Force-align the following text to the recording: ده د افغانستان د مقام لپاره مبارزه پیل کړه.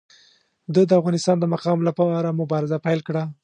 ده 0.73 0.81
د 0.89 0.91
افغانستان 0.99 1.37
د 1.39 1.45
مقام 1.53 1.79
لپاره 1.87 2.37
مبارزه 2.41 2.77
پیل 2.85 2.99
کړه. 3.07 3.23